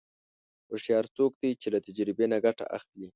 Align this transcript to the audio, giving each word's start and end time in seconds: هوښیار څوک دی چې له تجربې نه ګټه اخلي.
هوښیار 0.69 1.05
څوک 1.15 1.31
دی 1.41 1.51
چې 1.61 1.67
له 1.73 1.79
تجربې 1.85 2.25
نه 2.33 2.37
ګټه 2.45 2.65
اخلي. 2.77 3.07